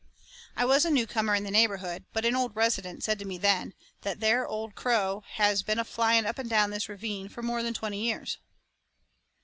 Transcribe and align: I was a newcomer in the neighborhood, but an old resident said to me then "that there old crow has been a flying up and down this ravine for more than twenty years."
I 0.55 0.65
was 0.65 0.83
a 0.83 0.89
newcomer 0.89 1.35
in 1.35 1.43
the 1.43 1.51
neighborhood, 1.51 2.05
but 2.11 2.25
an 2.25 2.35
old 2.35 2.55
resident 2.55 3.03
said 3.03 3.19
to 3.19 3.25
me 3.25 3.37
then 3.37 3.75
"that 4.01 4.19
there 4.19 4.47
old 4.47 4.73
crow 4.73 5.21
has 5.33 5.61
been 5.61 5.77
a 5.77 5.85
flying 5.85 6.25
up 6.25 6.39
and 6.39 6.49
down 6.49 6.71
this 6.71 6.89
ravine 6.89 7.29
for 7.29 7.43
more 7.43 7.61
than 7.61 7.75
twenty 7.75 8.01
years." 8.03 8.39